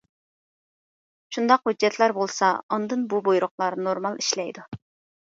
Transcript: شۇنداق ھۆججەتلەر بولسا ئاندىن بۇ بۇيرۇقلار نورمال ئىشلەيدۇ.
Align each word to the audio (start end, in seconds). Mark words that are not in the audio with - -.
شۇنداق 1.37 1.69
ھۆججەتلەر 1.71 2.15
بولسا 2.21 2.51
ئاندىن 2.73 3.07
بۇ 3.15 3.23
بۇيرۇقلار 3.31 3.81
نورمال 3.89 4.23
ئىشلەيدۇ. 4.27 4.71